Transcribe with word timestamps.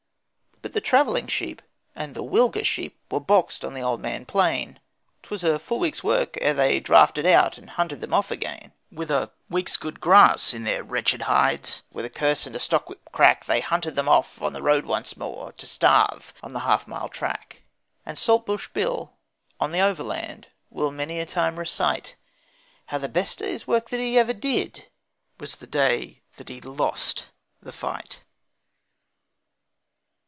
But 0.63 0.73
the 0.73 0.81
travelling 0.89 1.25
sheep 1.25 1.63
and 1.95 2.13
the 2.13 2.23
Wilga 2.23 2.63
sheep 2.63 2.95
were 3.09 3.19
boxed 3.19 3.65
on 3.65 3.73
the 3.73 3.81
Old 3.81 3.99
Man 3.99 4.25
Plain. 4.27 4.79
'Twas 5.23 5.43
a 5.43 5.57
full 5.57 5.79
week's 5.79 6.03
work 6.03 6.37
ere 6.39 6.53
they 6.53 6.79
drafted 6.79 7.25
out 7.25 7.57
and 7.57 7.67
hunted 7.71 7.99
them 7.99 8.13
off 8.13 8.29
again, 8.29 8.71
With 8.91 9.09
a 9.09 9.31
week's 9.49 9.75
good 9.75 9.99
grass 9.99 10.53
in 10.53 10.63
their 10.63 10.83
wretched 10.83 11.23
hides, 11.23 11.81
with 11.91 12.05
a 12.05 12.11
curse 12.11 12.45
and 12.45 12.55
a 12.55 12.59
stockwhip 12.59 13.01
crack, 13.11 13.45
They 13.45 13.59
hunted 13.59 13.95
them 13.95 14.07
off 14.07 14.39
on 14.39 14.53
the 14.53 14.61
road 14.61 14.85
once 14.85 15.17
more 15.17 15.51
to 15.53 15.65
starve 15.65 16.31
on 16.43 16.53
the 16.53 16.59
half 16.59 16.87
mile 16.87 17.09
track. 17.09 17.63
And 18.05 18.15
Saltbush 18.17 18.67
Bill, 18.67 19.13
on 19.59 19.71
the 19.71 19.81
Overland, 19.81 20.49
will 20.69 20.91
many 20.91 21.19
a 21.19 21.25
time 21.25 21.57
recite 21.57 22.15
How 22.85 22.99
the 22.99 23.09
best 23.09 23.39
day's 23.39 23.65
work 23.65 23.89
that 23.89 23.99
ever 23.99 24.31
he 24.33 24.39
did 24.39 24.85
was 25.39 25.55
the 25.55 25.67
day 25.67 26.21
that 26.37 26.49
he 26.49 26.61
lost 26.61 27.25
the 27.63 27.73
fight. 27.73 28.19